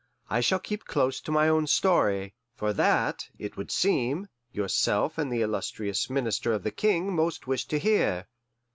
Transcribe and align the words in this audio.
I 0.31 0.39
shall 0.41 0.57
keep 0.57 0.85
close 0.85 1.21
to 1.21 1.31
my 1.31 1.47
own 1.47 1.67
story; 1.67 2.33
for 2.55 2.73
that, 2.73 3.29
it 3.37 3.55
would 3.55 3.69
seem, 3.69 4.29
yourself 4.51 5.19
and 5.19 5.31
the 5.31 5.43
illustrious 5.43 6.09
minister 6.09 6.53
of 6.53 6.63
the 6.63 6.71
King 6.71 7.13
most 7.15 7.45
wish 7.45 7.65
to 7.67 7.77
hear. 7.77 8.25